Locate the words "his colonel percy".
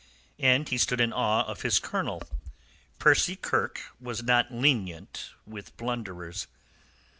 1.61-3.35